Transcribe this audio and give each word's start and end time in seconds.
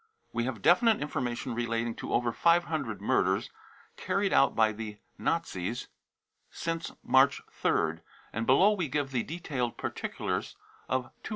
We 0.33 0.45
have 0.45 0.63
definite 0.63 0.97
infor 0.97 1.21
mation 1.21 1.55
relating 1.55 1.93
to 1.97 2.11
over 2.11 2.31
500 2.31 3.01
murders 3.03 3.51
carried 3.97 4.33
out 4.33 4.55
by 4.55 4.71
the 4.71 4.97
Nazis 5.19 5.89
since 6.49 6.91
March 7.03 7.39
3rd, 7.63 8.01
and 8.33 8.47
below 8.47 8.71
we 8.71 8.87
give 8.87 9.11
the 9.11 9.21
detailed 9.21 9.77
particulars 9.77 10.55
of 10.89 11.03
250. 11.21 11.29